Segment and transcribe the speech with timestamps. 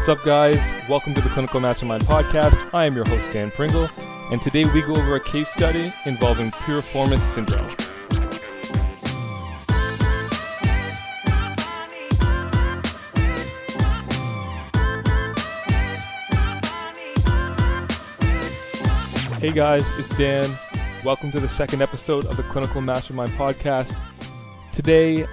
[0.00, 0.72] What's up, guys?
[0.88, 2.70] Welcome to the Clinical Mastermind Podcast.
[2.72, 3.86] I am your host, Dan Pringle,
[4.32, 7.68] and today we go over a case study involving piriformis syndrome.
[19.38, 20.50] Hey guys, it's Dan.
[21.04, 23.94] Welcome to the second episode of the Clinical Mastermind Podcast.
[24.72, 25.26] Today,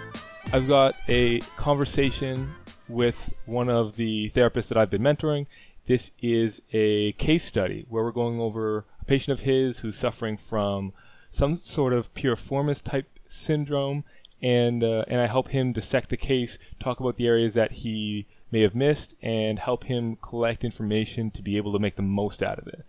[0.51, 2.53] I've got a conversation
[2.87, 5.47] with one of the therapists that I've been mentoring.
[5.85, 10.37] This is a case study where we're going over a patient of his who's suffering
[10.37, 10.93] from
[11.29, 14.03] some sort of piriformis type syndrome,
[14.41, 18.25] and uh, and I help him dissect the case, talk about the areas that he
[18.51, 22.43] may have missed, and help him collect information to be able to make the most
[22.43, 22.85] out of it.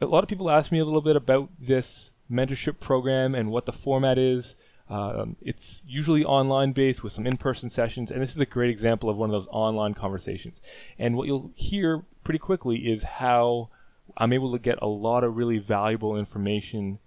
[0.00, 3.66] A lot of people ask me a little bit about this mentorship program and what
[3.66, 4.54] the format is.
[4.90, 8.70] Um, it's usually online based with some in person sessions, and this is a great
[8.70, 10.60] example of one of those online conversations.
[10.98, 13.68] And what you'll hear pretty quickly is how
[14.16, 16.98] I'm able to get a lot of really valuable information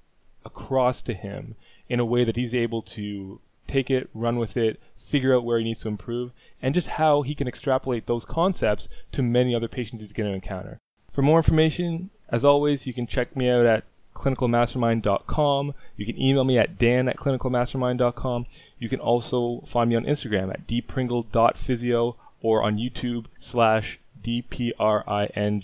[0.46, 1.56] across to him
[1.90, 5.58] in a way that he's able to take it, run with it, figure out where
[5.58, 9.68] he needs to improve, and just how he can extrapolate those concepts to many other
[9.68, 10.78] patients he's going to encounter.
[11.10, 15.74] For more information, as always, you can check me out at clinicalmastermind.com.
[15.98, 18.46] You can email me at dan at clinicalmastermind.com.
[18.80, 25.62] You can also find me on Instagram at dpringle.physio or on YouTube slash dpringl.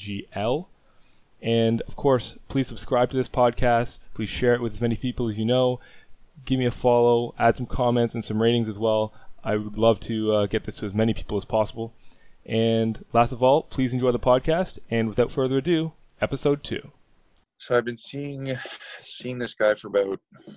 [1.42, 4.00] And of course, please subscribe to this podcast.
[4.14, 5.80] Please share it with as many people as you know.
[6.46, 9.14] Give me a follow, add some comments and some ratings as well.
[9.44, 11.94] I would love to uh, get this to as many people as possible.
[12.46, 14.80] And last of all, please enjoy the podcast.
[14.90, 16.92] And without further ado, episode two.
[17.60, 18.56] So I've been seeing
[19.00, 20.52] seeing this guy for about a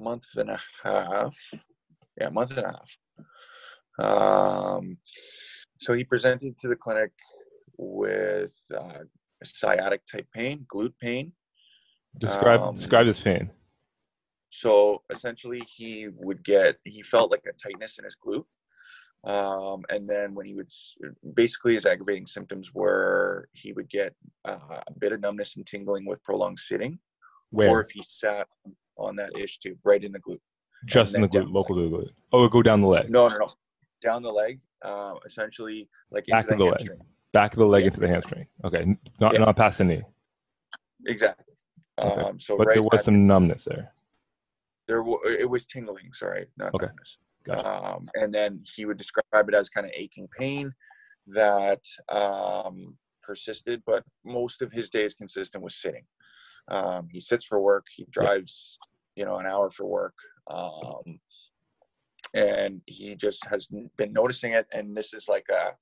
[0.00, 1.36] month and a half.
[2.20, 2.98] Yeah, month and a half.
[3.98, 4.98] Um,
[5.78, 7.12] so he presented to the clinic
[7.76, 9.00] with uh,
[9.44, 11.32] sciatic type pain, glute pain.
[12.18, 13.50] Describe um, describe this pain.
[14.50, 18.46] So essentially, he would get he felt like a tightness in his glute.
[19.26, 20.70] Um, and then when he would
[21.34, 24.14] basically his aggravating symptoms were he would get
[24.44, 26.96] uh, a bit of numbness and tingling with prolonged sitting,
[27.50, 27.68] Where?
[27.68, 28.46] or if he sat
[28.96, 30.38] on that ish tube right in the glute.
[30.84, 32.10] Just in the glute, local glute.
[32.32, 33.10] Oh, it go down the leg.
[33.10, 33.48] No, no, no,
[34.00, 34.60] down the leg.
[34.82, 36.88] Uh, essentially, like back of the, leg,
[37.32, 37.86] back of the leg yeah.
[37.88, 38.46] into the hamstring.
[38.64, 39.40] Okay, not yeah.
[39.40, 40.02] not past the knee.
[41.06, 41.54] Exactly.
[41.98, 42.20] Okay.
[42.20, 43.92] Um, so, but right there was some numbness there.
[44.86, 46.12] There, w- it was tingling.
[46.12, 46.86] Sorry, not okay.
[46.86, 47.18] numbness.
[47.46, 47.94] Gotcha.
[47.94, 50.72] Um, and then he would describe it as kind of aching pain
[51.28, 56.04] that um, persisted, but most of his days consistent with sitting.
[56.68, 57.86] Um, he sits for work.
[57.94, 58.78] He drives,
[59.14, 60.14] you know, an hour for work,
[60.50, 61.20] um,
[62.34, 64.66] and he just has been noticing it.
[64.72, 65.74] And this is like a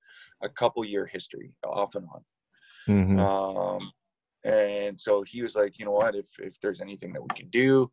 [0.45, 2.25] a couple year history, off and on.
[2.87, 3.19] Mm-hmm.
[3.19, 3.79] Um,
[4.45, 7.49] and so he was like, you know what, if if there's anything that we can
[7.49, 7.91] do,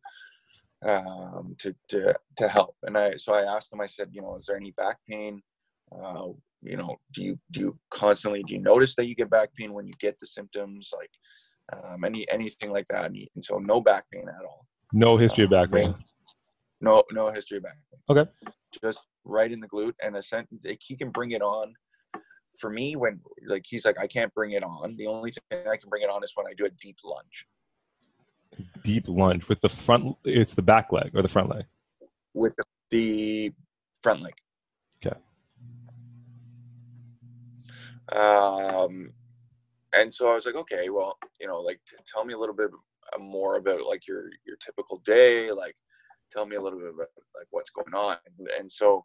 [0.84, 2.76] um, to, to, to help.
[2.82, 5.42] And I, so I asked him, I said, you know, is there any back pain?
[5.92, 6.28] Uh,
[6.62, 9.72] you know, do you, do you constantly, do you notice that you get back pain
[9.72, 10.90] when you get the symptoms?
[10.96, 11.10] Like,
[11.72, 13.06] um, any, anything like that.
[13.06, 14.66] And, so no back pain at all.
[14.92, 15.94] No history of um, back pain.
[16.80, 18.00] No, no history of back pain.
[18.16, 18.30] Okay.
[18.82, 20.48] Just right in the glute and a sent,
[20.80, 21.74] he can bring it on
[22.58, 24.96] for me when like, he's like, I can't bring it on.
[24.96, 27.46] The only thing I can bring it on is when I do a deep lunge
[28.82, 31.64] deep lunge with the front it's the back leg or the front leg?
[32.34, 32.54] With
[32.90, 33.52] the,
[34.02, 34.34] front leg.
[35.04, 35.16] Okay.
[38.08, 39.12] Um
[39.94, 42.70] and so i was like okay well you know like tell me a little bit
[43.20, 45.76] more about like your your typical day like
[46.32, 48.16] tell me a little bit about like what's going on.
[48.38, 49.04] And, and so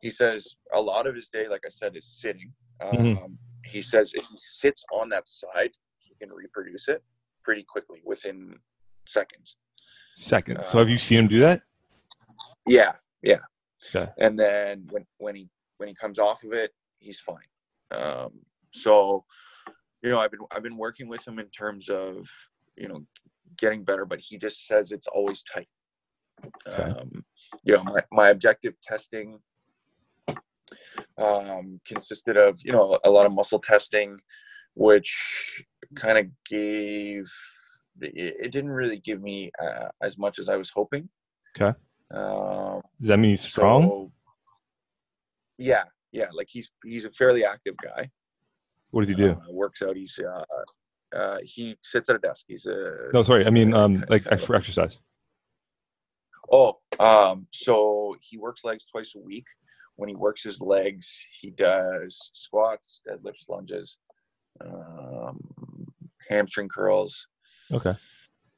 [0.00, 2.52] he says a lot of his day like i said is sitting.
[2.82, 2.96] Mm-hmm.
[2.96, 3.32] um, mm-hmm.
[3.64, 7.02] he says if he sits on that side he can reproduce it
[7.44, 8.56] pretty quickly within
[9.06, 9.56] seconds.
[10.12, 10.60] Seconds.
[10.60, 11.62] Uh, so have you seen him do that?
[12.66, 12.92] Yeah,
[13.22, 13.40] yeah.
[13.94, 14.10] Okay.
[14.18, 15.48] And then when when he
[15.78, 17.36] when he comes off of it, he's fine.
[17.90, 18.32] Um,
[18.72, 19.24] so
[20.02, 22.28] you know, I've been I've been working with him in terms of
[22.76, 23.04] you know
[23.56, 25.68] getting better, but he just says it's always tight.
[26.68, 26.82] Okay.
[26.82, 27.24] Um,
[27.62, 29.38] you know, my, my objective testing
[31.18, 34.18] um, consisted of you know a lot of muscle testing,
[34.74, 35.64] which
[35.94, 37.30] kind of gave
[38.00, 41.08] it, it, didn't really give me uh, as much as I was hoping.
[41.56, 41.76] Okay.
[42.12, 43.82] Um, Does that mean he's strong?
[43.82, 44.12] So,
[45.58, 46.28] yeah, yeah.
[46.32, 48.10] Like he's he's a fairly active guy.
[48.90, 49.30] What does he do?
[49.30, 49.96] Uh, works out.
[49.96, 50.44] He's uh,
[51.16, 52.44] uh, he sits at a desk.
[52.48, 53.22] He's a no.
[53.22, 54.98] Sorry, I mean um like for exercise.
[56.52, 59.46] Oh, um, so he works legs twice a week,
[59.96, 63.98] when he works his legs, he does squats, deadlifts, lunges,
[64.60, 65.40] um,
[66.28, 67.26] hamstring curls.
[67.72, 67.94] Okay.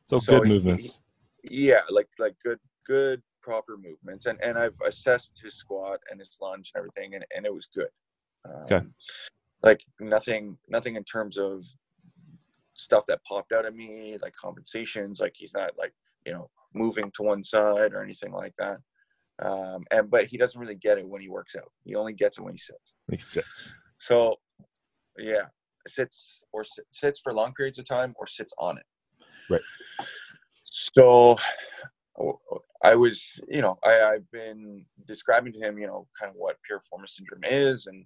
[0.09, 1.01] So, So good he- movements.
[1.49, 4.27] Yeah, like like good good proper movements.
[4.27, 7.69] And and I've assessed his squat and his lunge and everything, and, and it was
[7.75, 7.89] good.
[8.45, 8.87] Um, Okay.
[9.63, 11.65] Like nothing nothing in terms of
[12.75, 15.21] stuff that popped out at me, like compensations.
[15.21, 15.95] Like he's not like
[16.27, 18.79] you know moving to one side or anything like that.
[19.39, 21.71] Um, and but he doesn't really get it when he works out.
[21.85, 22.95] He only gets it when he sits.
[23.09, 23.73] Makes sense.
[23.99, 24.37] So,
[25.19, 25.47] yeah,
[25.91, 28.85] sits or si- sits for long periods of time or sits on it.
[29.49, 29.63] Right.
[30.65, 31.37] So,
[32.83, 36.57] I was, you know, I, I've been describing to him, you know, kind of what
[36.69, 38.05] piriformis syndrome is and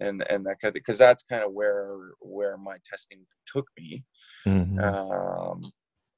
[0.00, 4.04] and and that kind of because that's kind of where where my testing took me.
[4.46, 4.82] Mhm.
[4.82, 5.70] Um,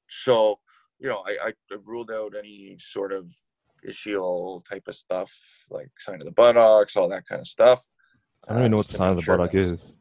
[0.09, 0.59] so,
[0.99, 1.53] you know, I, I
[1.83, 3.33] ruled out any sort of
[3.87, 5.31] ischial type of stuff
[5.69, 7.85] like sign of the buttocks, all that kind of stuff.
[8.47, 9.93] I don't even know uh, what just sign of the sure buttock is.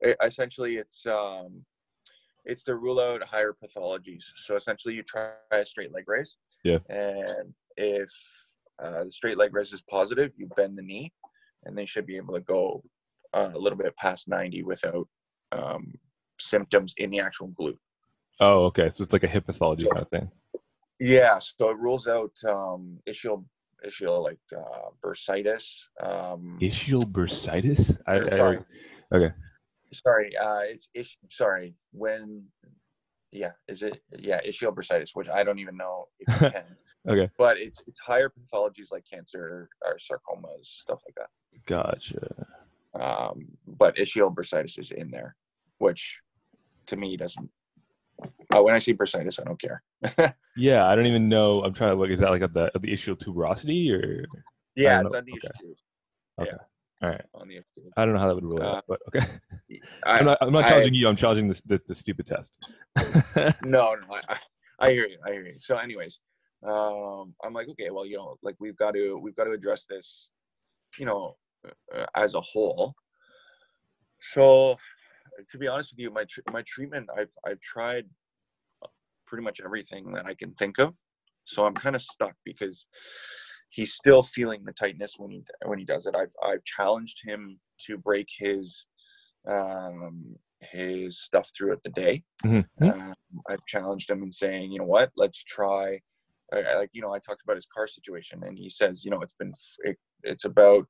[0.00, 1.64] It, essentially it's um
[2.44, 6.78] it's to rule out higher pathologies so essentially you try a straight leg raise Yeah.
[6.88, 8.10] and if
[8.82, 11.12] uh, the straight leg raise is positive you bend the knee
[11.64, 12.82] and they should be able to go
[13.34, 15.08] uh, a little bit past 90 without
[15.52, 15.94] um,
[16.38, 17.78] symptoms in the actual glute
[18.38, 18.90] Oh, okay.
[18.90, 20.30] So it's like a hip pathology kind of thing.
[21.00, 23.44] yeah so it rules out um ischial
[23.86, 25.64] ischial like uh bursitis
[26.02, 27.96] um Ischial bursitis?
[28.06, 28.58] I, I- sorry.
[29.14, 29.32] okay.
[29.92, 31.18] Sorry, uh, it's ish.
[31.30, 32.44] Sorry, when?
[33.32, 34.02] Yeah, is it?
[34.18, 36.64] Yeah, ischial bursitis, which I don't even know if you can.
[37.08, 37.30] Okay.
[37.38, 41.28] But it's it's higher pathologies like cancer or sarcomas, stuff like that.
[41.66, 42.46] Gotcha.
[42.94, 45.36] Um, but ischial bursitis is in there,
[45.78, 46.18] which
[46.86, 47.50] to me doesn't.
[48.52, 49.82] Uh, when I see bursitis, I don't care.
[50.58, 51.62] Yeah, I don't even know.
[51.62, 52.08] I'm trying to look.
[52.08, 54.24] Is that like at the at the ischial tuberosity or?
[54.74, 55.48] yeah, it's on the Okay.
[55.60, 55.74] issue.
[56.40, 56.56] Okay.
[57.06, 57.24] All right.
[57.34, 57.60] On the.
[57.96, 59.26] I don't know how that would relate, Uh, but okay.
[60.04, 60.38] I, I'm not.
[60.40, 61.08] I'm not I- challenging you.
[61.08, 62.52] I'm challenging this the, the stupid test.
[63.64, 64.38] no, no, I, I-
[64.78, 65.18] I hear you.
[65.24, 65.54] I hear you.
[65.58, 66.20] So, anyways,
[66.66, 69.86] um, I'm like, okay, well, you know, like we've got to we've got to address
[69.86, 70.30] this,
[70.98, 71.36] you know,
[71.94, 72.94] uh, as a whole.
[74.20, 74.76] So,
[75.48, 78.06] to be honest with you, my tr- my treatment, I've I've tried
[79.26, 80.96] pretty much everything that I can think of.
[81.46, 82.86] So I'm kind of stuck because
[83.70, 86.14] he's still feeling the tightness when he when he does it.
[86.16, 88.86] I've I've challenged him to break his
[89.48, 92.64] um his stuff throughout the day Mhm.
[92.80, 93.14] um,
[93.48, 96.00] I've challenged him in saying, you know what, let's try.
[96.52, 99.20] I, like, you know, I talked about his car situation, and he says, you know,
[99.20, 99.52] it's been,
[99.84, 100.86] it, it's about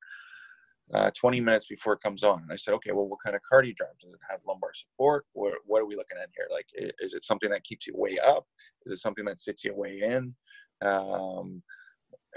[0.93, 2.43] uh, 20 minutes before it comes on.
[2.43, 3.97] And I said, okay, well, what kind of car do you drive?
[3.99, 5.25] Does it have lumbar support?
[5.33, 6.47] What, what are we looking at here?
[6.51, 6.67] Like,
[6.99, 8.45] is it something that keeps you way up?
[8.85, 10.35] Is it something that sits you way in?
[10.81, 11.63] Um,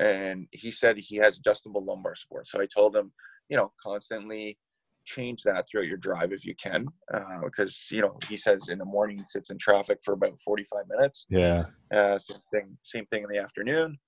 [0.01, 2.49] and he said he has adjustable lumbar support.
[2.49, 3.13] So I told him,
[3.49, 4.59] you know, constantly
[5.05, 8.79] change that throughout your drive if you can, uh, because you know he says in
[8.79, 11.27] the morning he sits in traffic for about 45 minutes.
[11.29, 11.65] Yeah.
[11.93, 13.99] Uh, same thing, same thing in the afternoon.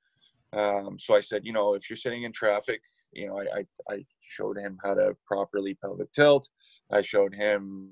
[0.55, 2.81] Um, so I said, you know, if you're sitting in traffic,
[3.13, 6.49] you know, I, I, I showed him how to properly pelvic tilt.
[6.91, 7.91] I showed him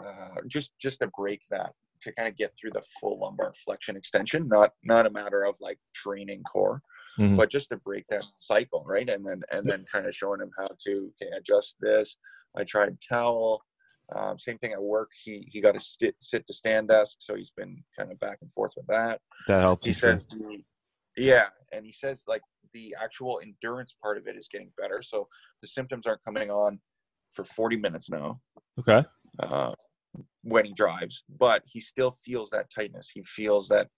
[0.00, 1.72] uh, just just to break that
[2.02, 5.56] to kind of get through the full lumbar flexion extension, not not a matter of
[5.60, 6.82] like training core,
[7.18, 7.36] Mhm.
[7.36, 9.08] but just to break that cycle, right?
[9.08, 12.16] And then and then kind of showing him how to okay, adjust this.
[12.56, 13.62] I tried towel.
[14.14, 15.10] Um, same thing at work.
[15.24, 18.38] He he got a sit sit to stand desk, so he's been kind of back
[18.40, 19.86] and forth with that That helps.
[19.86, 20.62] he says the,
[21.16, 22.42] yeah and he says like
[22.72, 25.26] the actual endurance part of it is getting better so
[25.62, 26.78] the symptoms aren't coming on
[27.32, 28.40] for 40 minutes now
[28.78, 29.02] Okay.
[29.42, 29.72] uh,
[30.42, 33.88] when he drives but he still feels that tightness he feels that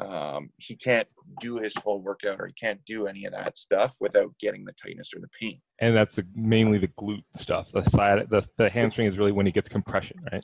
[0.00, 1.08] um, he can't
[1.40, 4.72] do his full workout or he can't do any of that stuff without getting the
[4.72, 7.72] tightness or the pain And that's the, mainly the glute stuff.
[7.72, 10.42] The side, the, the hamstring is really when he gets compression, right?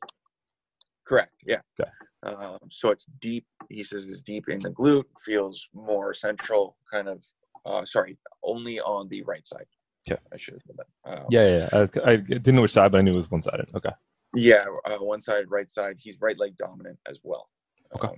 [1.05, 1.91] correct yeah Okay.
[2.23, 7.09] um, so it's deep he says it's deep in the glute feels more central kind
[7.09, 7.25] of
[7.67, 9.67] uh, sorry only on the right side
[10.09, 10.21] Okay.
[10.33, 11.69] i should have said that um, Yeah, yeah.
[11.73, 12.03] yeah.
[12.05, 13.69] I, I didn't know which side, but I knew it was one sided.
[13.75, 13.91] Okay.
[14.35, 15.97] Yeah, uh, one side, right side.
[15.99, 17.49] He's right leg dominant as well.
[17.95, 18.09] Okay.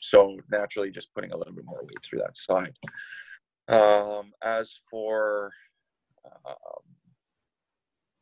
[0.00, 2.76] So naturally, just putting a little bit more weight through that side.
[3.68, 5.52] Um, as for
[6.24, 6.82] um,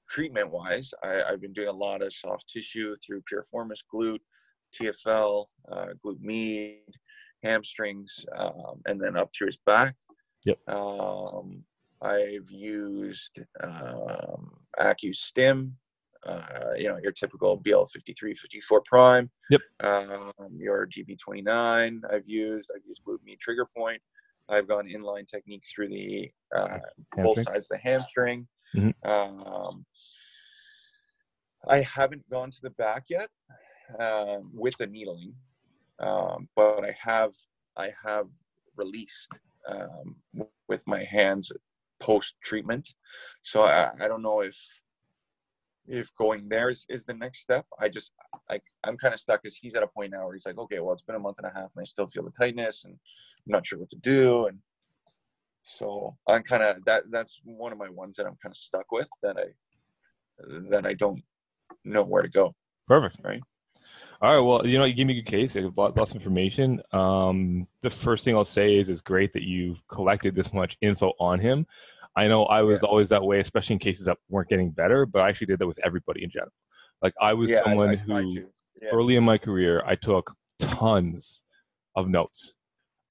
[0.09, 4.21] treatment wise, I've been doing a lot of soft tissue through piriformis, glute,
[4.75, 6.95] TFL, uh, glute med,
[7.45, 9.95] hamstrings, um, and then up through his back.
[10.45, 10.59] Yep.
[10.68, 11.64] Um,
[12.02, 15.73] I've used um, AccuStim,
[16.26, 19.30] uh, you know, your typical BL53, 54 prime.
[19.50, 19.61] Yep.
[19.80, 22.71] Um, your GB29 I've used.
[22.75, 24.00] I've used Blue Me Trigger Point.
[24.49, 26.78] I've gone inline technique through the uh,
[27.16, 28.47] both sides of the hamstring.
[28.75, 28.95] Mhm.
[29.04, 29.85] Um,
[31.68, 33.28] I haven't gone to the back yet
[33.99, 35.35] um, with the needling,
[35.99, 37.33] um, but I have
[37.76, 38.26] I have
[38.76, 39.30] released
[39.68, 40.16] um,
[40.68, 41.50] with my hands
[41.99, 42.95] post treatment.
[43.42, 44.56] So I, I don't know if
[45.88, 47.66] if going there is, is the next step.
[47.78, 48.12] I just
[48.49, 50.81] like I'm kind of stuck because he's at a point now where he's like, okay,
[50.81, 52.95] well it's been a month and a half and I still feel the tightness and
[52.95, 54.59] I'm not sure what to do and
[55.62, 58.90] so I'm kind of that that's one of my ones that I'm kind of stuck
[58.93, 59.47] with that I
[60.71, 61.23] that I don't
[61.85, 62.55] know where to go.
[62.87, 63.19] Perfect.
[63.25, 63.43] Right.
[64.23, 64.40] All right.
[64.40, 65.57] Well, you know, you gave me a good case.
[65.76, 66.81] Lots of information.
[66.93, 71.12] Um, the first thing I'll say is it's great that you've collected this much info
[71.21, 71.66] on him.
[72.16, 75.23] I know I was always that way, especially in cases that weren't getting better, but
[75.23, 76.52] I actually did that with everybody in general.
[77.02, 78.44] Like I was Yeah, someone I- I who.
[78.82, 78.90] Yeah.
[78.92, 81.42] early in my career, I took tons
[81.94, 82.54] of notes,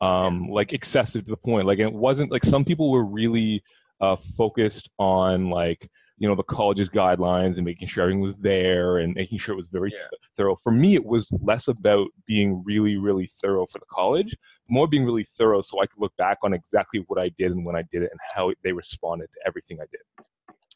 [0.01, 1.65] um, like excessive to the point.
[1.65, 3.63] Like it wasn't like some people were really
[4.01, 8.99] uh, focused on like you know the college's guidelines and making sure everything was there
[8.99, 9.97] and making sure it was very Yeah.
[10.09, 10.55] th- thorough.
[10.55, 14.35] For me, it was less about being really, really thorough for the college,
[14.69, 17.65] more being really thorough so I could look back on exactly what I did and
[17.65, 20.01] when I did it and how they responded to everything I did.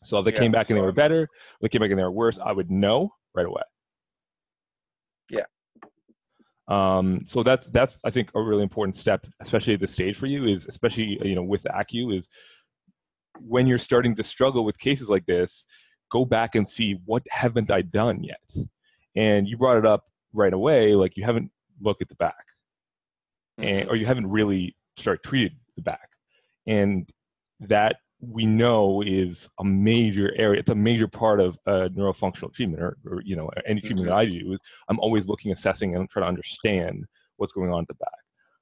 [0.04, 1.28] So if they Yeah, came back and they were better,
[1.62, 3.64] they came back and they were worse, I would know right away.
[5.30, 5.46] Yeah.
[6.68, 10.28] Um, so that's that's I think a really important step, especially at this stage for
[10.28, 12.28] you, is especially you know with ACU is
[13.40, 15.66] when you're starting to struggle with cases like this,
[16.12, 18.42] go back and see what haven't I done yet.
[19.16, 22.46] And you brought it up right away, like you haven't looked at the back,
[23.58, 23.92] and Mhm.
[23.92, 26.10] or you haven't really start treated the back,
[26.68, 27.10] and
[27.60, 30.60] that we know is a major area.
[30.60, 34.16] It's a major part of uh, neurofunctional treatment, or, or you know any treatment that
[34.18, 34.58] I do.
[34.90, 37.06] I'm always looking, assessing, and trying to understand
[37.38, 38.19] what's going on at the back.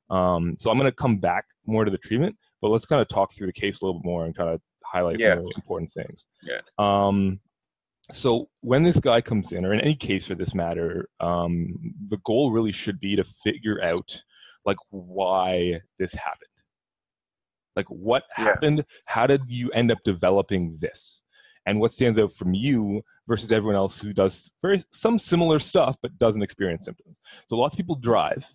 [0.09, 3.07] Um, so I'm going to come back more to the treatment, but let's kind of
[3.09, 5.35] talk through the case a little bit more and kind of highlight Yeah.
[5.35, 6.25] some the important things.
[6.43, 6.61] Yeah.
[6.79, 7.39] Um,
[8.11, 11.75] so when this guy comes in, or in any case for this matter, um,
[12.07, 14.23] the goal really should be to figure out
[14.65, 16.49] like why this happened.
[17.75, 18.45] Like what Yeah.
[18.45, 18.85] happened?
[19.05, 21.21] How did you end up developing this?
[21.65, 25.97] And what stands out from you versus everyone else who does very some similar stuff
[26.01, 27.19] but doesn't experience symptoms.
[27.49, 28.45] So lots of people drive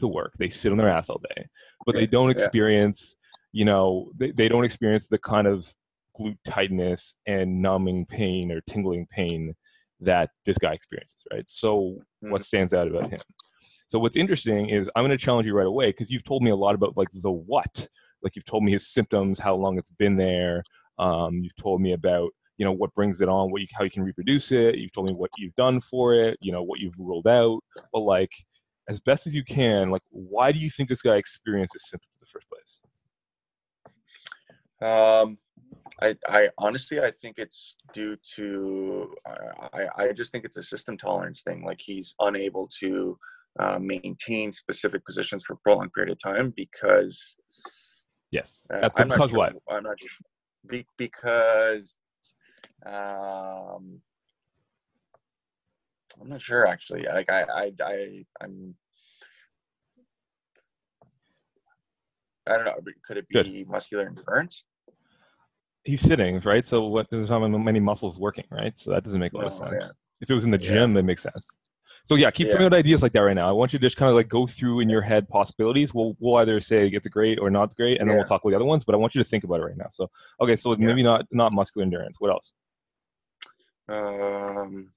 [0.00, 1.46] to work, they sit on their ass all day,
[1.86, 2.36] but they don't Yeah.
[2.36, 3.16] experience,
[3.52, 5.72] you know, they, they don't experience the kind of
[6.18, 9.54] glute tightness and numbing pain or tingling pain
[10.00, 11.48] that this guy experiences, right?
[11.48, 13.20] So what stands out about him?
[13.88, 16.50] So what's interesting is I'm going to challenge you right away because you've told me
[16.50, 17.88] a lot about like the what,
[18.22, 20.62] like you've told me his symptoms, how long it's been there.
[20.98, 23.90] Um, you've told me about you know what brings it on, what you, how you
[23.90, 24.76] can reproduce it.
[24.76, 27.60] You've told me what you've done for it, you know what you've ruled out.
[27.92, 28.32] But like
[28.88, 32.08] as best as you can, like why do you think this guy experienced this symptom
[32.14, 32.80] in the first place?
[34.80, 35.36] Um,
[36.00, 39.14] I, I honestly, I think it's due to,
[39.72, 41.64] I, I just think it's a system tolerance thing.
[41.64, 43.18] Like he's unable to
[43.58, 47.34] uh, maintain specific positions for a prolonged period of time because
[48.30, 49.56] Yes, uh, I'm not because sure, what?
[49.70, 50.08] I'm not sure.
[50.68, 51.94] Be, because
[52.86, 54.00] um,
[56.20, 57.04] I'm not sure actually.
[57.04, 58.74] Like I, I, I, I'm.
[62.46, 62.78] I don't know.
[63.06, 63.44] Could it Good.
[63.44, 64.64] be muscular endurance?
[65.84, 66.64] He's sitting, right?
[66.64, 67.08] So what?
[67.10, 68.76] There's not many muscles working, right?
[68.76, 69.82] So that doesn't make a lot of sense.
[69.82, 69.88] yeah.
[70.20, 70.72] If it was in the Yeah.
[70.72, 71.56] gym, it makes sense.
[72.04, 72.54] So yeah, keep Yeah.
[72.54, 73.48] throwing out ideas like that right now.
[73.48, 75.92] I want you to just kind of like go through in your head possibilities.
[75.94, 78.56] We'll we'll either say it's great or not great, and then we'll talk about the
[78.56, 78.84] other ones.
[78.84, 79.88] But I want you to think about it right now.
[79.92, 80.10] So
[80.40, 80.86] okay, so Yeah.
[80.86, 82.16] maybe not not muscular endurance.
[82.18, 82.52] What else?
[83.88, 84.90] Um,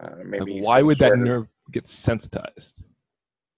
[0.00, 2.84] uh, Like, maybe why would that of, nerve get sensitized?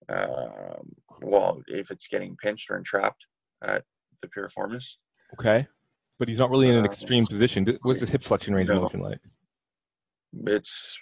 [0.09, 0.93] Um,
[1.23, 3.25] well, if it's getting pinched or entrapped
[3.63, 3.85] at
[4.23, 4.97] the piriformis,
[5.35, 5.65] Okay,
[6.19, 7.79] but he's not really in an Uh, extreme position.
[7.83, 8.83] What's his hip flexion range of no.
[8.83, 9.21] motion like?
[10.47, 10.99] it's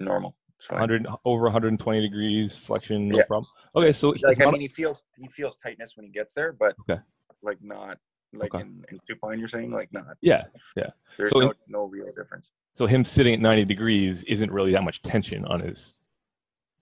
[0.00, 0.36] normal.
[0.58, 0.78] It's fine.
[0.80, 3.24] 100 over 120 degrees flexion, no Yeah.
[3.24, 3.50] problem.
[3.76, 6.74] Okay, so Like I mean, he feels he feels tightness when he gets there, but
[6.88, 7.00] Okay.
[7.42, 7.98] like not
[8.32, 8.62] like Okay.
[8.64, 9.38] in, in supine.
[9.38, 10.16] You're saying like not.
[10.20, 10.44] yeah.
[10.76, 10.90] Yeah.
[11.16, 12.50] There's So no in- no real difference.
[12.74, 16.06] So him sitting at 90 degrees isn't really that much tension on his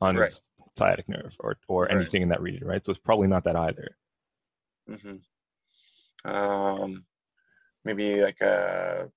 [0.01, 1.97] on his sciatic nerve or or Right.
[1.97, 2.85] anything in that region, right?
[2.85, 3.97] So it's probably not that either.
[4.89, 5.17] hmm
[6.25, 7.05] Um,
[7.85, 9.11] maybe like a.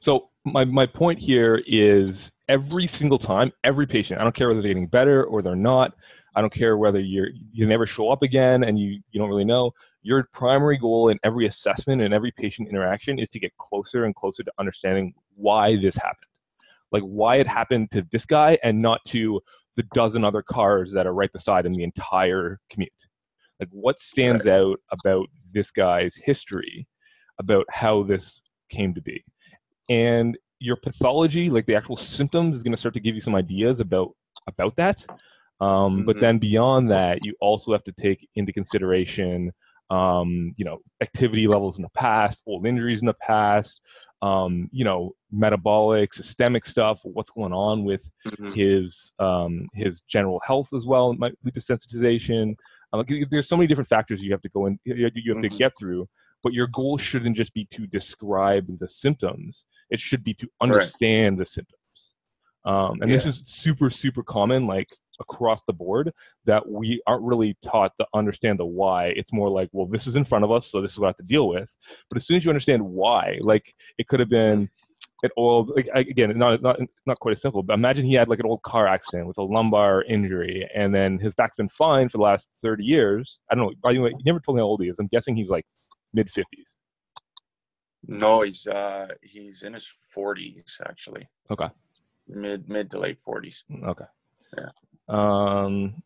[0.00, 4.62] So my my point here is every single time, every patient, I don't care whether
[4.62, 5.94] they're getting better or they're not.
[6.36, 9.44] I don't care whether you're you never show up again and you you don't really
[9.44, 9.72] know.
[10.02, 14.14] Your primary goal in every assessment and every patient interaction is to get closer and
[14.14, 16.28] closer to understanding why this happened.
[16.92, 19.40] like why it happened to this guy and not to
[19.76, 22.90] the dozen other cars that are right beside him the entire commute
[23.60, 26.86] like what stands out about this guy's history
[27.38, 29.24] about how this came to be
[29.88, 33.34] and your pathology like the actual symptoms is going to start to give you some
[33.34, 34.10] ideas about
[34.46, 35.04] about that
[35.60, 36.04] um, mm-hmm.
[36.04, 39.52] but then beyond that you also have to take into consideration
[39.90, 43.80] um, you know activity levels in the past old injuries in the past
[44.22, 48.52] um, you know, metabolic, systemic stuff, what's going on with mm-hmm.
[48.52, 52.56] his um, his general health as well, might lead to sensitization.
[52.92, 55.42] Um, there's so many different factors you have to go in, you have mm-hmm.
[55.42, 56.08] to get through.
[56.42, 61.36] But your goal shouldn't just be to describe the symptoms; it should be to understand
[61.36, 61.40] right.
[61.40, 61.80] the symptoms.
[62.64, 63.16] Um, and yeah.
[63.16, 64.66] this is super, super common.
[64.66, 64.88] Like
[65.20, 66.12] across the board
[66.44, 69.06] that we aren't really taught to understand the why.
[69.16, 71.10] It's more like, well, this is in front of us, so this is what I
[71.10, 71.74] have to deal with.
[72.08, 74.70] But as soon as you understand why, like it could have been
[75.22, 77.62] an old, like again, not not not quite as simple.
[77.62, 81.18] But imagine he had like an old car accident with a lumbar injury, and then
[81.18, 83.40] his back's been fine for the last thirty years.
[83.50, 83.72] I don't know.
[83.82, 84.98] By the way, he never told me how old he is.
[84.98, 85.66] I'm guessing he's like
[86.14, 86.76] mid fifties.
[88.06, 91.28] No, he's uh he's in his forties actually.
[91.50, 91.68] Okay.
[92.28, 93.64] Mid mid to late forties.
[93.84, 94.04] Okay.
[94.56, 94.70] Yeah.
[95.08, 96.02] Um,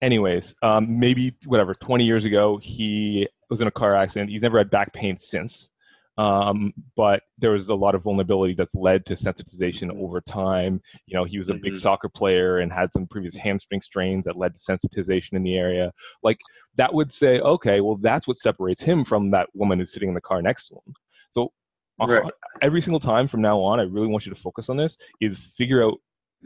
[0.00, 4.30] anyways, um, maybe whatever, 20 years ago, he was in a car accident.
[4.30, 5.70] He's never had back pain since.
[6.18, 10.80] Um, but there was a lot of vulnerability that's led to sensitization over time.
[11.06, 11.76] You know, he was a big mm-hmm.
[11.76, 15.92] soccer player and had some previous hamstring strains that led to sensitization in the area.
[16.22, 16.38] Like
[16.76, 20.14] that would say, okay, well, that's what separates him from that woman who's sitting in
[20.14, 20.94] the car next to him.
[21.30, 21.52] So
[21.98, 22.32] right.
[22.60, 25.54] every single time from now on, I really want you to focus on this: is
[25.56, 25.98] figure out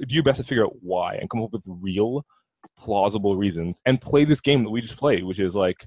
[0.06, 2.24] do your best to figure out why and come up with real
[2.78, 5.86] plausible reasons and play this game that we just played which is like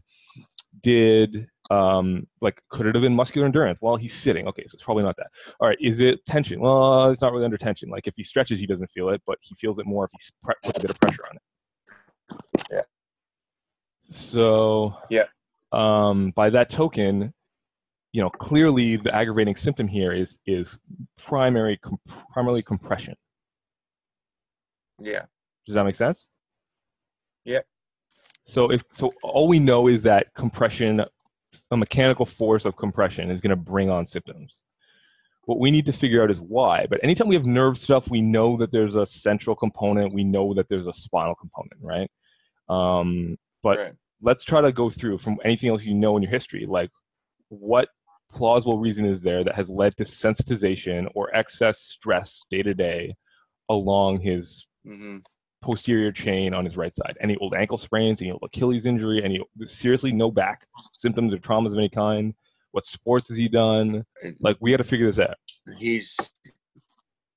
[0.82, 4.48] did um like could it have been muscular endurance while he's sitting?
[4.48, 5.28] Okay so it's probably not that.
[5.60, 6.60] All right is it tension?
[6.60, 7.90] Well it's not really under tension.
[7.90, 10.20] Like if he stretches he doesn't feel it but he feels it more if he
[10.44, 12.64] puts a bit of pressure on it.
[12.72, 12.82] Yeah.
[14.10, 15.26] So yeah.
[15.72, 17.34] um by that token
[18.12, 20.80] you know clearly the aggravating symptom here is is
[21.18, 22.00] primary com-
[22.32, 23.16] primarily compression.
[25.00, 25.26] Yeah.
[25.66, 26.26] Does that make sense?
[27.46, 27.60] Yeah.
[28.50, 31.06] So if so, all we know is that compression,
[31.70, 34.62] a mechanical force of compression, is going to bring on symptoms.
[35.46, 36.88] What we need to figure out is why.
[36.90, 40.16] But anytime we have nerve stuff, we know that there's a central component.
[40.16, 42.10] We know that there's a spinal component, right?
[42.70, 43.94] Um, but right.
[44.20, 46.90] let's try to go through from anything else you know in your history, like
[47.50, 47.90] what
[48.34, 53.16] plausible reason is there that has led to sensitization or excess stress day to day
[53.70, 55.18] along his mm-hmm.
[55.62, 57.18] Posterior chain on his right side.
[57.22, 61.72] Any old ankle sprains, any old Achilles injury, any seriously no back symptoms or traumas
[61.72, 62.34] of any kind.
[62.72, 64.06] What sports has he done?
[64.40, 65.36] Like we got to figure this out.
[65.78, 66.16] He's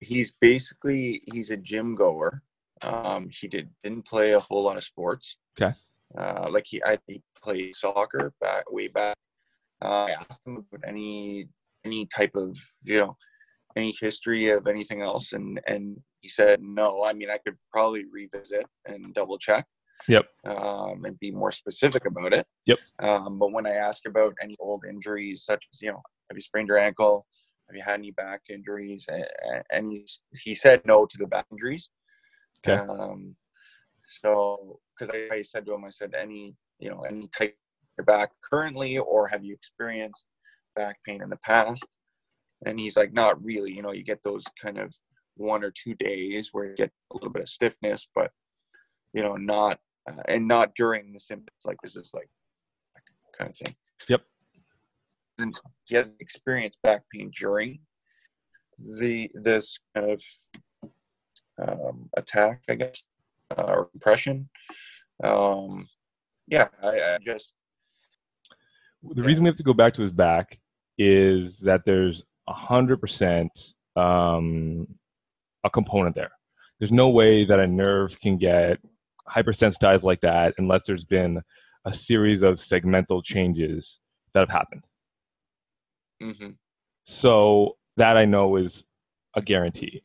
[0.00, 2.42] he's basically he's a gym goer.
[2.82, 5.38] Um, he did didn't play a whole lot of sports.
[5.60, 5.74] Okay.
[6.16, 9.16] Uh, like he I he played soccer back way back.
[9.82, 11.48] Uh, I asked him about any
[11.84, 13.16] any type of you know
[13.76, 17.04] any history of anything else, and and he said no.
[17.04, 19.66] I mean, I could probably revisit and double check.
[20.08, 20.26] Yep.
[20.44, 22.44] Um, and be more specific about it.
[22.66, 22.78] Yep.
[22.98, 26.40] Um, but when I ask about any old injuries, such as you know, have you
[26.40, 27.24] sprained your ankle?
[27.68, 29.08] Have you had any back injuries?
[29.70, 30.04] And he,
[30.42, 31.90] he said no to the back injuries.
[32.66, 32.78] Okay.
[32.78, 33.36] Um,
[34.06, 37.56] so, because I, I said to him, I said, any you know, any type
[37.98, 40.26] of back currently, or have you experienced
[40.74, 41.86] back pain in the past?
[42.66, 43.72] And he's like, not really.
[43.72, 44.94] You know, you get those kind of
[45.36, 48.30] one or two days where you get a little bit of stiffness, but
[49.12, 51.58] you know, not uh, and not during the symptoms.
[51.64, 52.28] Like this is like
[53.36, 53.74] kind of thing.
[54.08, 54.22] Yep.
[55.38, 57.80] And he hasn't experienced back pain during
[58.78, 60.22] the this kind of
[61.60, 63.02] um, attack, I guess,
[63.56, 64.48] uh, or compression.
[65.22, 65.88] Um,
[66.48, 67.54] yeah, I, I just.
[69.02, 69.26] The yeah.
[69.26, 70.60] reason we have to go back to his back
[70.98, 73.52] is that there's a hundred percent
[73.96, 74.86] um,
[75.64, 76.32] a component there.
[76.78, 78.78] There's no way that a nerve can get
[79.28, 81.40] hypersensitized like that unless there's been
[81.84, 84.00] a series of segmental changes
[84.34, 84.84] that have happened.
[86.22, 86.50] Mm-hmm.
[87.04, 88.84] So that I know is
[89.34, 90.02] a guarantee.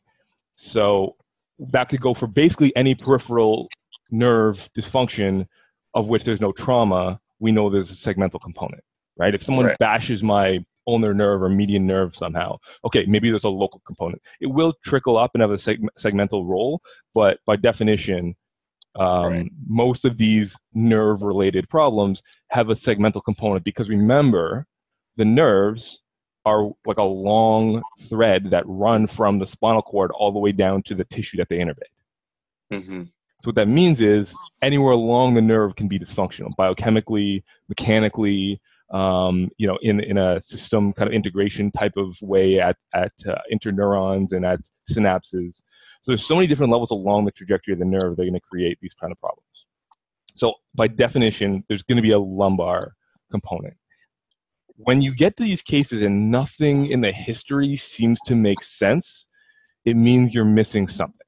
[0.56, 1.16] So
[1.58, 3.68] that could go for basically any peripheral
[4.10, 5.46] nerve dysfunction
[5.94, 7.20] of which there's no trauma.
[7.40, 8.82] We know there's a segmental component,
[9.16, 9.34] right?
[9.34, 9.78] If someone right.
[9.78, 12.56] bashes my ulnar nerve or median nerve somehow.
[12.84, 14.22] Okay, maybe there's a local component.
[14.40, 16.80] It will trickle up and have a seg- segmental role,
[17.14, 18.34] but by definition,
[18.96, 19.50] um, right.
[19.68, 24.66] most of these nerve related problems have a segmental component because remember,
[25.16, 26.02] the nerves
[26.46, 30.82] are like a long thread that run from the spinal cord all the way down
[30.82, 31.92] to the tissue that they innervate.
[32.72, 33.02] Mm-hmm.
[33.40, 39.50] So what that means is anywhere along the nerve can be dysfunctional, biochemically, mechanically, um,
[39.58, 43.36] you know, in in a system kind of integration type of way at at uh,
[43.52, 45.56] interneurons and at synapses.
[46.02, 48.32] So there's so many different levels along the trajectory of the nerve that are going
[48.34, 49.44] to create these kind of problems.
[50.34, 52.94] So by definition, there's going to be a lumbar
[53.30, 53.74] component.
[54.76, 59.26] When you get to these cases and nothing in the history seems to make sense,
[59.84, 61.26] it means you're missing something.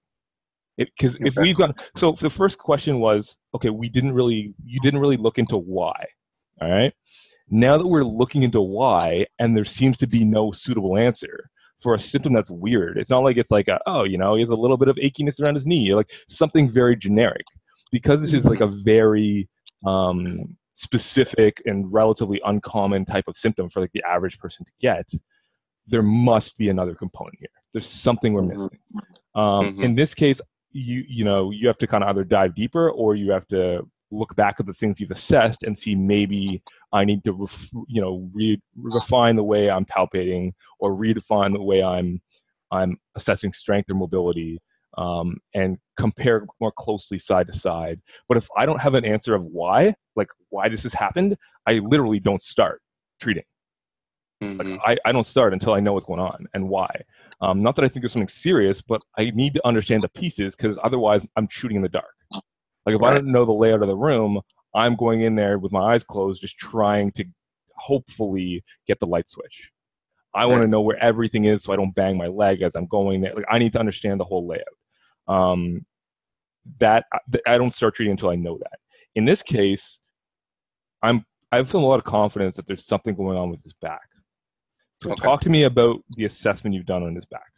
[0.79, 5.01] Because if we've got so the first question was okay, we didn't really you didn't
[5.01, 6.07] really look into why,
[6.61, 6.95] all right.
[7.51, 11.51] Now that we're looking into why, and there seems to be no suitable answer
[11.83, 14.41] for a symptom that's weird, it's not like it's like a, oh, you know, he
[14.43, 17.45] has a little bit of achiness around his knee, or like something very generic.
[17.91, 19.49] Because this is like a very
[19.85, 25.11] um, specific and relatively uncommon type of symptom for like the average person to get,
[25.89, 27.49] there must be another component here.
[27.73, 28.79] There's something we're missing.
[29.35, 29.85] Um, Mhm.
[29.85, 30.41] In this case,
[30.73, 33.89] you you know you have to kind of either dive deeper or you have to
[34.11, 38.01] look back at the things you've assessed and see maybe I need to ref, you
[38.01, 42.21] know re- refine the way I'm palpating or redefine the way I'm
[42.73, 44.61] I'm assessing strength or mobility
[44.99, 48.01] um, and compare more closely side to side.
[48.29, 51.75] But if I don't have an answer of why, like why this has happened, I
[51.75, 52.83] literally don't start
[53.21, 53.45] treating.
[54.41, 54.81] Like, Mhm.
[54.87, 56.91] I, I don't start until I know what's going on and why.
[57.43, 60.57] Um, not that I think there's something serious, but I need to understand the pieces
[60.57, 62.15] because otherwise I'm shooting in the dark.
[62.87, 63.15] Like if I Right.
[63.15, 64.41] don't know the layout of the room,
[64.75, 67.25] I'm going in there with my eyes closed, just trying to
[67.77, 69.71] hopefully get the light switch.
[70.35, 72.87] I want to know where everything is so I don't bang my leg as I'm
[72.87, 73.33] going there.
[73.35, 74.65] Like I need to understand the whole layout.
[75.27, 75.85] Um,
[76.79, 77.07] that
[77.47, 78.79] I don't start treating until I know that.
[79.15, 79.99] In this case,
[81.03, 84.09] I'm I feel a lot of confidence that there's something going on with his back.
[84.99, 85.23] So Okay.
[85.23, 87.53] talk to me about the assessment you've done on his back.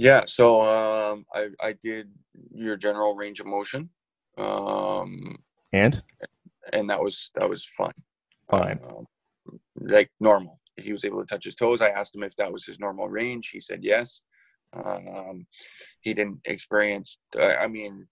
[0.00, 2.10] Yeah, so um, I I did
[2.54, 3.90] your general range of motion,
[4.38, 5.36] um,
[5.74, 6.02] And
[6.72, 8.00] and that was that was fine.
[8.50, 8.80] Fine.
[8.88, 9.04] Um,
[9.78, 10.58] like normal.
[10.78, 11.82] He was able to touch his toes.
[11.82, 13.50] I asked him if that was his normal range.
[13.52, 14.22] He said yes.
[14.72, 15.46] Um,
[16.00, 17.18] he didn't experience.
[17.38, 18.06] Uh, I mean,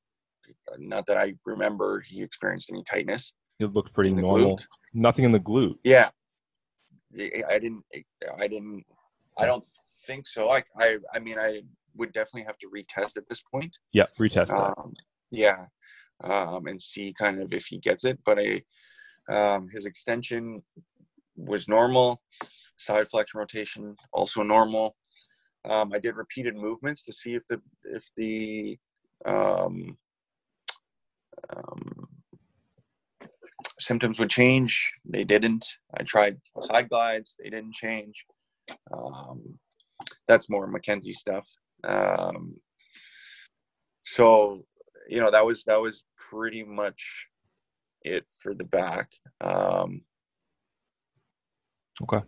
[0.77, 3.33] not that I remember he experienced any tightness.
[3.61, 4.57] it looked pretty normal.
[4.57, 4.67] glute.
[4.93, 5.79] Nothing in the glute.
[5.85, 6.11] Yeah,
[7.19, 7.85] I I didn't.
[8.39, 8.85] I didn't.
[9.39, 9.65] I don't
[10.07, 10.51] think so.
[10.51, 10.63] I.
[10.77, 10.99] I.
[11.15, 11.63] I mean, I
[11.99, 13.77] would definitely have to retest at this point.
[13.93, 14.75] Yeah, retest that.
[14.79, 14.95] um,
[15.31, 15.67] yeah
[16.25, 18.63] um, and see kind of if he gets it but I,
[19.31, 20.63] um, his extension
[21.37, 22.21] was normal.
[22.77, 24.97] Side flexion rotation also normal.
[25.65, 28.79] Um, i did repeated movements to see if the if the
[29.27, 29.99] um,
[31.55, 32.09] um,
[33.81, 34.93] symptoms would change.
[35.05, 35.67] They didn't.
[35.99, 37.37] I tried side glides.
[37.39, 38.25] They didn't change.
[38.93, 39.59] Um,
[40.27, 41.49] that's more McKenzie stuff
[41.85, 42.55] um,
[44.05, 44.65] so
[45.09, 47.29] you know that was that was pretty much
[48.03, 49.11] it for the back.
[49.41, 50.03] Um
[52.03, 52.25] Okay.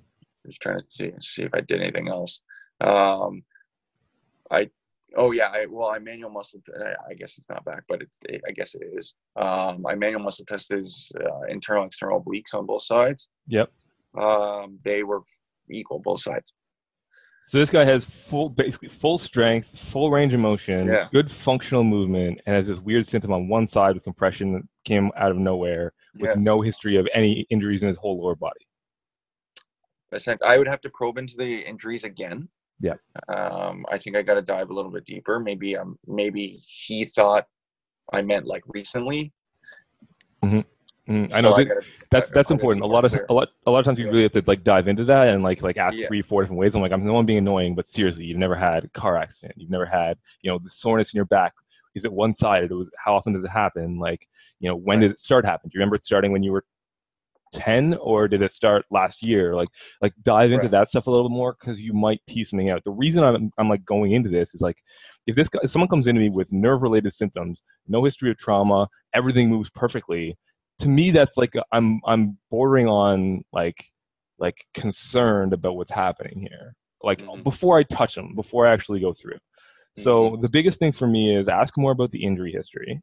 [0.46, 2.42] just trying to see see if i did anything else.
[2.80, 3.42] Um
[4.50, 4.68] i
[5.16, 8.16] oh yeah i well i manual muscle I, I guess it's not back but it's
[8.28, 9.14] it, i guess it is.
[9.36, 13.28] Um i manual muscle tested his uh, internal external obliques on both sides.
[13.48, 13.70] Yep.
[14.18, 15.22] um they were
[15.70, 16.52] equal both sides
[17.50, 21.08] So this guy has full, basically full strength, full range of motion, Yeah.
[21.10, 25.10] good functional movement, and has this weird symptom on one side with compression that came
[25.16, 28.60] out of nowhere, with yeah no history of any injuries in his whole lower body.
[30.44, 32.48] I would have to probe into the injuries again.
[32.78, 32.94] Yeah.
[33.26, 35.40] Um, I think I got to dive a little bit deeper.
[35.40, 37.48] Maybe um, maybe he thought
[38.12, 39.32] I meant like recently.
[41.10, 42.84] Mm, I know So that- gotta- that's that's I important.
[42.84, 43.26] A lot of clear.
[43.28, 44.10] a lot a lot of times you Yeah.
[44.12, 46.06] really have to like dive into that and like like ask Yeah.
[46.06, 46.74] three four different ways.
[46.76, 49.54] I'm like I'm the one being annoying, but seriously, you've never had a car accident.
[49.58, 51.52] You've never had you know the soreness in your back.
[51.96, 52.70] Is it one sided?
[52.70, 53.98] It was how often does it happen?
[53.98, 54.28] Like
[54.60, 55.02] you know when Right.
[55.06, 55.68] did it start happen?
[55.68, 56.64] Do you remember it starting when you were
[57.52, 59.66] 10 or did it start last year like
[60.00, 60.70] like dive into Right.
[60.70, 63.50] that stuff a little bit more because you might tease something out the reason I'm,
[63.58, 64.80] I'm like going into this is like
[65.26, 68.36] if this guy if someone comes into me with nerve related symptoms no history of
[68.36, 70.38] trauma everything moves perfectly
[70.80, 73.84] to me that's like a- i'm i'm bordering on like
[74.38, 77.42] like concerned about what's happening here like Mhm.
[77.44, 79.38] before i touch them before i actually go through
[79.96, 83.02] so the biggest thing for me is ask more about the injury history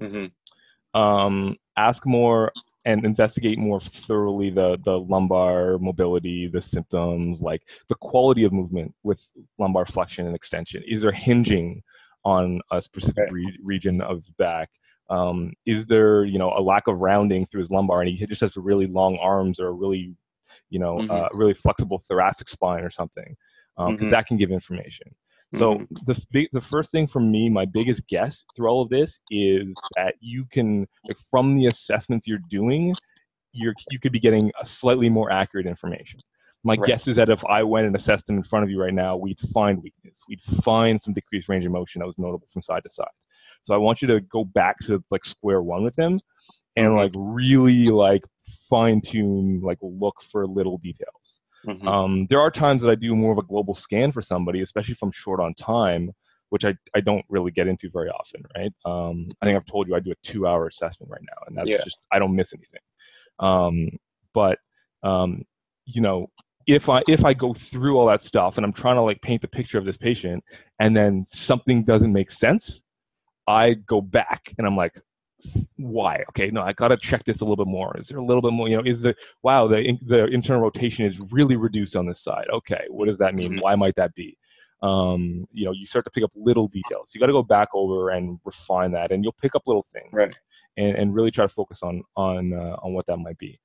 [0.00, 1.00] mm-hmm.
[1.00, 2.52] um, ask more
[2.84, 8.94] and investigate more thoroughly the the lumbar mobility, the symptoms, like the quality of movement
[9.02, 9.20] with
[9.58, 10.82] lumbar flexion and extension.
[10.86, 11.82] Is there hinging
[12.24, 14.70] on a specific re- region of his back?
[15.10, 18.40] Um, is there you know a lack of rounding through his lumbar, and he just
[18.40, 20.14] has really long arms or a really
[20.68, 21.10] you know, Mhm.
[21.10, 23.36] uh, really flexible thoracic spine or something,
[23.76, 24.10] because Mhm.
[24.10, 25.14] that can give information.
[25.52, 26.06] So Mhm.
[26.06, 29.76] the big, the first thing for me, my biggest guess through all of this is
[29.96, 32.96] that you can, like, from the assessments you're doing,
[33.52, 36.20] you're you could be getting a slightly more accurate information.
[36.64, 36.88] My Right.
[36.88, 39.16] guess is that if I went and assessed him in front of you right now,
[39.16, 40.24] we'd find weakness.
[40.28, 43.06] We'd find some decreased range of motion that was notable from side to side.
[43.62, 46.20] So I want you to go back to like square one with them
[46.76, 48.24] and like really like
[48.68, 51.40] fine tune, like look for little details.
[51.66, 51.86] Mhm.
[51.86, 54.92] Um, there are times that I do more of a global scan for somebody, especially
[54.92, 56.12] if I'm short on time,
[56.48, 58.72] which I, I don't really get into very often, right?
[58.84, 61.56] Um, I think I've told you I do a two hour assessment right now, and
[61.56, 61.84] that's Yeah.
[61.84, 62.80] just, I don't miss anything.
[63.38, 63.90] Um,
[64.32, 64.58] but,
[65.02, 65.44] um,
[65.84, 66.30] you know,
[66.66, 69.42] if I if I go through all that stuff and I'm trying to like paint
[69.42, 70.44] the picture of this patient,
[70.78, 72.82] and then something doesn't make sense,
[73.50, 74.94] I go back and I'm like,
[75.76, 76.22] why?
[76.30, 77.96] Okay, no, I got to check this a little bit more.
[77.98, 78.68] Is there a little bit more?
[78.68, 82.46] You know, is the wow the the internal rotation is really reduced on this side?
[82.52, 83.54] Okay, what does that mean?
[83.54, 83.62] Mhm.
[83.62, 84.36] Why might that be?
[84.82, 87.12] Um, you know, you start to pick up little details.
[87.14, 90.08] You got to go back over and refine that, and you'll pick up little things,
[90.12, 90.34] Right.
[90.76, 93.58] and, and really try to focus on on uh, on what that might be.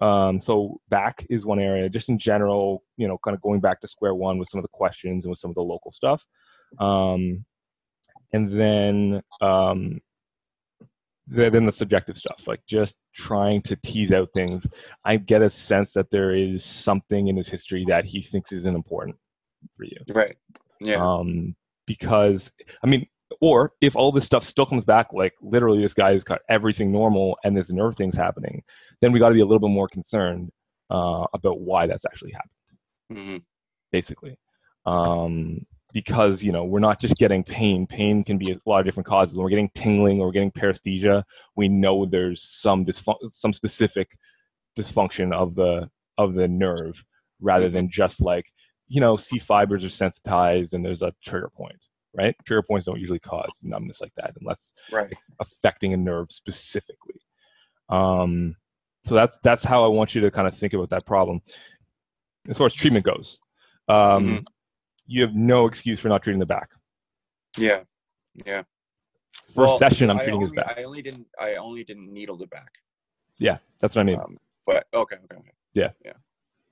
[0.00, 1.88] Um, so back is one area.
[1.88, 4.62] Just in general, you know, kind of going back to square one with some of
[4.62, 6.24] the questions and with some of the local stuff.
[6.78, 7.44] Um,
[8.32, 10.00] and then um,
[11.26, 14.66] the- then the subjective stuff, like just trying to tease out things.
[15.04, 18.74] I get a sense that there is something in his history that he thinks isn't
[18.74, 19.16] important
[19.76, 19.98] for you.
[20.12, 20.36] Right.
[20.80, 21.04] Yeah.
[21.04, 21.54] Um,
[21.86, 23.06] because I mean,
[23.40, 26.90] or if all this stuff still comes back, like literally this guy has got everything
[26.92, 28.62] normal and there's nerve things happening,
[29.02, 30.50] then we got to be a little bit more concerned
[30.90, 32.52] uh, about why that's actually happening
[33.12, 33.42] Mhm.
[33.92, 34.36] basically
[34.86, 38.84] um, because you know we're not just getting pain pain can be a lot of
[38.84, 41.22] different causes when we're getting tingling or we're getting paresthesia
[41.56, 44.16] we know there's some dysfun- some specific
[44.78, 47.02] dysfunction of the of the nerve
[47.40, 48.52] rather than just like
[48.88, 51.80] you know c fibers are sensitized and there's a trigger point
[52.14, 55.08] right trigger points don't usually cause numbness like that unless Right.
[55.10, 57.20] it's affecting a nerve specifically.
[57.90, 58.56] Um,
[59.04, 61.40] so that's that's how I want you to kind of think about that problem.
[62.48, 63.38] As far as treatment goes,
[63.88, 63.96] um,
[64.26, 64.44] Mhm.
[65.08, 66.68] You have no excuse for not treating the back.
[67.56, 67.80] Yeah.
[68.46, 68.62] Yeah.
[69.46, 70.74] First Well, session, I'm I treating his back.
[70.78, 71.26] I only didn't.
[71.40, 72.70] I only didn't needle the back.
[73.38, 74.20] yeah, that's what I mean.
[74.20, 75.16] Um, but okay.
[75.16, 75.36] Okay.
[75.36, 75.50] okay.
[75.74, 76.12] Yeah, yeah,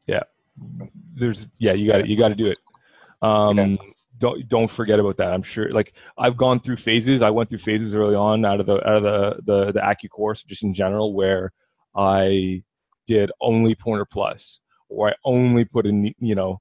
[0.07, 0.23] yeah.
[1.15, 2.07] There's yeah, you got it.
[2.07, 2.59] You got to do it.
[3.23, 3.77] Um, Yeah.
[4.19, 5.33] Don't don't forget about that.
[5.35, 5.71] I'm sure.
[5.71, 7.21] Like I've gone through phases.
[7.21, 10.09] I went through phases early on out of the out of the the the Acu
[10.09, 11.53] course, just in general, where
[11.95, 12.63] I
[13.07, 16.61] did only pointer plus, or I only put in you know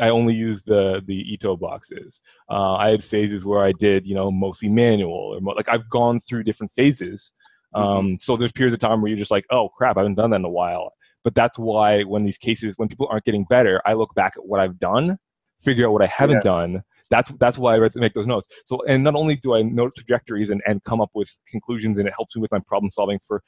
[0.00, 2.20] I only used the the Ito boxes.
[2.50, 5.88] Uh, I had phases where I did you know mostly manual or mo- like I've
[5.90, 7.32] gone through different phases.
[7.74, 10.30] Um, So there's periods of time where you're just like, oh crap, I haven't done
[10.30, 10.92] that in a while.
[11.24, 14.46] But that's why when these cases, when people aren't getting better, I look back at
[14.46, 15.18] what I've done,
[15.60, 16.52] figure out what I haven't Yeah.
[16.52, 16.82] done.
[17.10, 18.48] That's that's why I write- make those notes.
[18.66, 22.08] So and not only do I note trajectories and, and come up with conclusions, and
[22.08, 23.42] it helps me with my problem solving for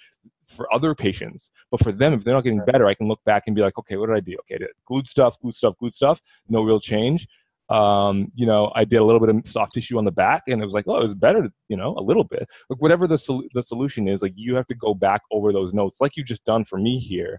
[0.47, 3.45] for other patients, but for them, if they're not getting better, I can look back
[3.47, 4.37] and be like, okay, what did I do?
[4.41, 7.27] Okay, I did glute stuff, glute stuff, glute stuff, no real change.
[7.69, 10.63] Um, you know, I did a little bit of soft tissue on the back, and
[10.63, 12.49] it was like, oh, it was better, you know, a little bit.
[12.71, 15.73] Like whatever the sol- the solution is, like you have to go back over those
[15.73, 17.39] notes, like you just done for me here,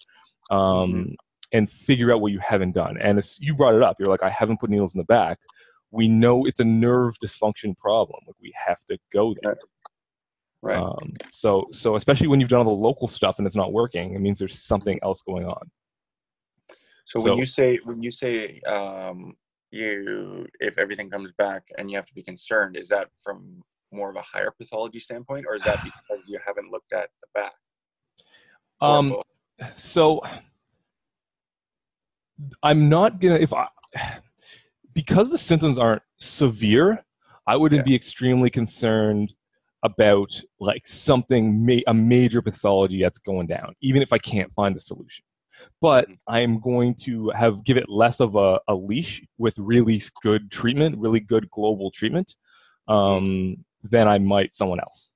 [0.52, 1.16] um,
[1.54, 2.98] and figure out what you haven't done.
[3.00, 3.96] And it's, you brought it up.
[4.00, 5.40] You're like, I haven't put needles in the back.
[5.92, 8.20] We know it's a nerve dysfunction problem.
[8.28, 9.58] Like we have to go there.
[10.62, 10.78] Right.
[10.78, 14.14] Um, so, so especially when you've done all the local stuff and it's not working,
[14.14, 15.70] it means there's something else going on.
[17.06, 19.34] So, So- when you say when you say um,
[19.72, 24.10] you if everything comes back and you have to be concerned, is that from more
[24.10, 27.54] of a higher pathology standpoint, or is that because you haven't looked at the back?
[28.82, 29.78] Um, both?
[29.78, 30.22] so
[32.62, 33.68] I'm not gonna if I
[34.98, 37.06] because the symptoms aren't severe,
[37.46, 37.92] I wouldn't Yeah.
[37.92, 39.32] be extremely concerned
[39.84, 44.76] about like something ma- a major pathology that's going down, even if I can't find
[44.76, 45.24] a solution.
[45.82, 46.18] But Mhm.
[46.28, 50.98] I'm going to have give it less of a, a leash with really good treatment,
[50.98, 52.36] really good global treatment,
[52.88, 55.14] um, than I might someone else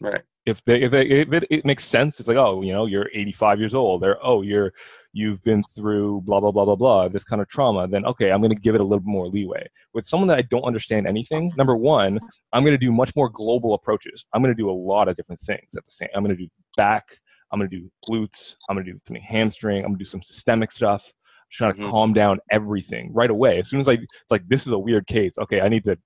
[0.00, 0.22] right.
[0.46, 3.10] If they if, they, if it, it makes sense it's like oh you know you're
[3.12, 4.72] 85 years old or oh you're
[5.12, 8.40] you've been through blah blah blah blah blah this kind of trauma then okay i'm
[8.40, 9.66] going to give it a little bit more leeway.
[9.92, 12.18] With someone that i don't understand anything number one
[12.52, 14.24] i'm going to do much more global approaches.
[14.32, 16.42] I'm going to do a lot of different things at the same i'm going to
[16.42, 17.04] do back
[17.52, 20.08] i'm going to do glutes i'm going to do something hamstring i'm going to do
[20.08, 21.04] some systemic stuff.
[21.06, 21.90] I'm just trying to Mhm.
[21.90, 23.58] calm down everything right away.
[23.58, 25.98] As soon as i it's like this is a weird case okay i need to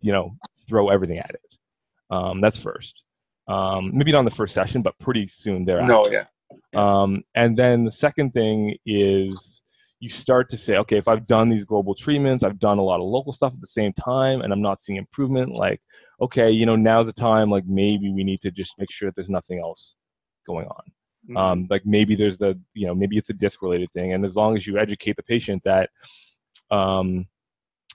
[0.00, 1.40] you know throw everything at it.
[2.10, 3.02] Um, that's first
[3.48, 5.92] um, maybe not in the first session, but pretty soon thereafter.
[5.92, 6.24] No, yeah.
[6.74, 9.62] Um, and then the second thing is
[10.00, 13.00] you start to say, okay, if I've done these global treatments, I've done a lot
[13.00, 15.80] of local stuff at the same time, and I'm not seeing improvement, like,
[16.20, 19.16] okay, you know, now's the time, like, maybe we need to just make sure that
[19.16, 19.94] there's nothing else
[20.46, 20.82] going on.
[21.30, 21.38] Mhm.
[21.38, 24.12] Um, like, maybe there's the, you know, maybe it's a disc related thing.
[24.12, 25.88] And as long as you educate the patient that
[26.70, 27.26] um,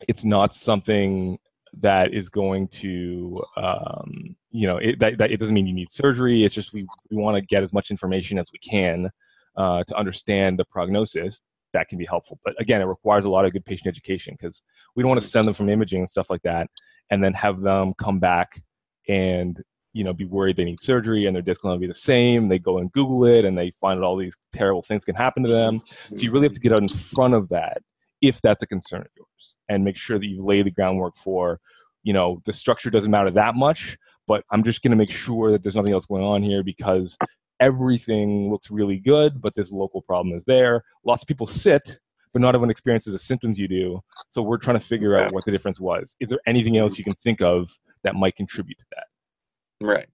[0.08, 1.38] it's not something
[1.80, 5.92] that is going to um, you know it, that, that it doesn't mean you need
[5.92, 6.44] surgery.
[6.44, 9.10] It's just we, we want to get as much information as we can
[9.56, 11.42] uh, to understand the prognosis
[11.74, 12.40] that can be helpful.
[12.44, 14.62] But again it requires a lot of good patient education because
[14.96, 16.68] we don't want to send them from imaging and stuff like that
[17.10, 18.62] and then have them come back
[19.08, 19.62] and
[19.94, 22.48] you know be worried they need surgery and their disc going to be the same.
[22.48, 25.44] They go and google it and they find out all these terrible things can happen
[25.44, 25.82] to them.
[25.86, 27.82] So you really have to get out in front of that
[28.22, 31.60] if that's a concern of yours and make sure that you lay the groundwork for,
[32.04, 33.98] you know, the structure doesn't matter that much,
[34.30, 37.18] but I'm just going to make sure that there's nothing else going on here because
[37.60, 40.84] everything looks really good, but this local problem is there.
[41.04, 42.00] Lots of people sit,
[42.32, 44.00] but not everyone experiences the symptoms you do.
[44.30, 46.16] So we're trying to figure out what the difference was.
[46.20, 49.88] Is there anything else you can think of that might contribute to that?
[49.88, 50.08] right.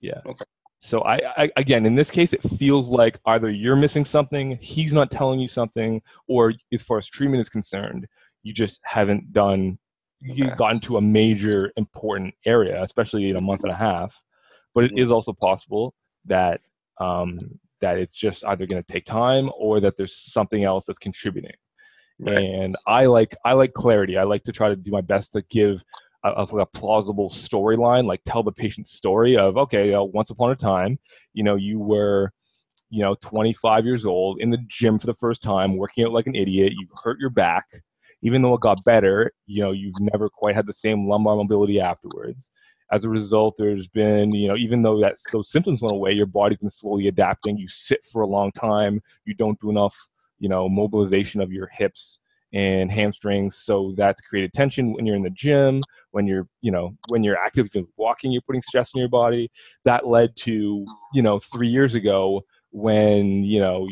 [0.00, 0.20] Yeah.
[0.26, 0.44] Okay.
[0.78, 4.92] So I, I again in this case it feels like either you're missing something, he's
[4.92, 8.06] not telling you something, or as far as treatment is concerned,
[8.44, 9.78] you just haven't done
[10.20, 10.56] you've Okay.
[10.56, 14.22] gotten to a major important area, especially in a month and a half.
[14.74, 15.10] But it Mhm.
[15.10, 15.94] also possible
[16.26, 16.60] that
[16.98, 20.98] um, that it's just either going to take time or that there's something else that's
[20.98, 21.52] contributing
[22.18, 22.50] Right.
[22.50, 25.42] and i like i like clarity i like to try to do my best to
[25.50, 25.84] give
[26.24, 30.50] a, a, a plausible storyline like tell the patient's story of okay uh, once upon
[30.50, 30.98] a time
[31.32, 32.32] you know you were
[32.90, 36.26] you know 25 years old in the gym for the first time working out like
[36.26, 37.66] an idiot you hurt your back
[38.22, 41.80] even though it got better you know you've never quite had the same lumbar mobility
[41.80, 42.50] afterwards.
[42.90, 46.26] As a result there's been you know even though that those symptoms went away your
[46.26, 47.56] body's been slowly adapting.
[47.58, 49.00] You sit for a long time.
[49.24, 49.96] You don't do enough
[50.38, 52.20] you know mobilization of your hips
[52.54, 53.56] and hamstrings.
[53.56, 57.36] So that's created tension when you're in the gym when you're you know when you're
[57.36, 59.50] actively walking you're putting stress on your body.
[59.84, 63.86] That led to you know three years ago when you know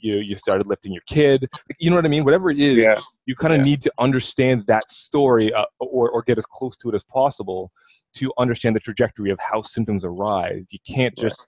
[0.00, 2.98] you you started lifting your kid you know what i mean whatever it is Yeah.
[3.26, 3.64] you kind of Yeah.
[3.64, 7.70] need to understand that story uh, or, or get as close to it as possible
[8.14, 11.46] to understand the trajectory of how symptoms arise you can't just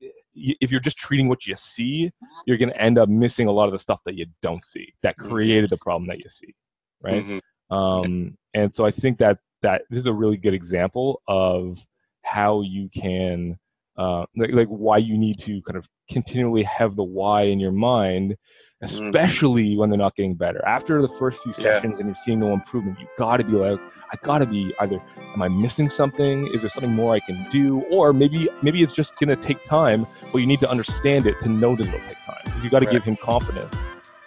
[0.00, 2.10] y- if you're just treating what you see
[2.46, 4.92] you're going to end up missing a lot of the stuff that you don't see
[5.02, 5.28] that Mhm.
[5.28, 6.54] created the problem that you see
[7.02, 7.40] right Mhm.
[7.76, 11.84] um, and so i think that that this is a really good example of
[12.22, 13.58] how you can
[13.96, 17.72] uh, like, like why you need to kind of continually have the why in your
[17.72, 18.36] mind
[18.82, 21.74] especially when they're not getting better after the first few Yeah.
[21.74, 23.78] sessions and you're seeing no improvement you got to be like
[24.12, 24.98] i got to be either
[25.34, 28.92] am i missing something is there something more i can do or maybe maybe it's
[28.92, 32.00] just going to take time but you need to understand it to know that it'll
[32.00, 32.94] take time because you got to Right.
[32.94, 33.74] give him confidence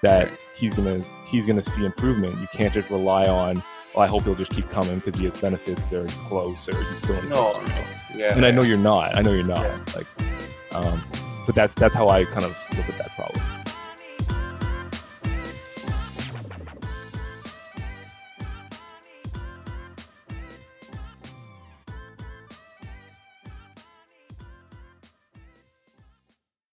[0.03, 0.39] that Right.
[0.55, 3.61] he's going to he's to see improvement you can't just rely on
[3.97, 6.97] i hope he'll just keep coming because he has benefits or he's close or he's
[6.97, 7.61] still in No.
[8.15, 8.35] Yeah.
[8.35, 9.15] and I know you're not.
[9.17, 9.61] I know you're not.
[9.61, 9.79] Yeah.
[9.95, 10.07] Like,
[10.75, 11.01] um,
[11.45, 12.55] but that's that's how I kind of